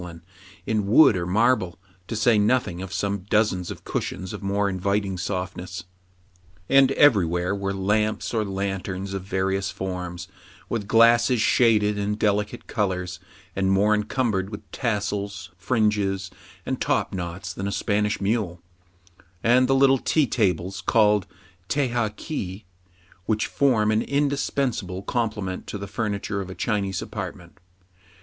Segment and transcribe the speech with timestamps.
[0.01, 3.69] 40 TRIBULATIONS OF A CHINAMAN, in wood or marble, to say nothing of some dozens
[3.69, 5.83] of cushions of more inviting softness;
[6.67, 10.27] and every where were lamps or lanterns of various forms,
[10.69, 13.19] with glasses shaded in delicate colors,
[13.55, 16.31] and more encumbered with tassels, fringes,
[16.65, 18.59] and top knots than a Spanish mule;
[19.43, 21.27] and the little tea tables called
[21.69, 22.65] teha ki,
[23.27, 27.59] which form an indispensable complement to the furniture of a Chinese apartment.